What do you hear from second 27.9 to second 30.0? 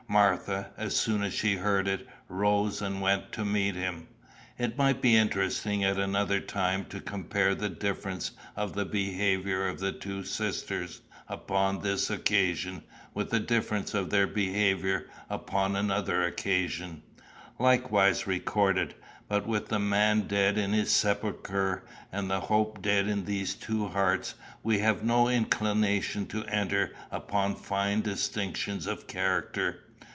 distinctions of character.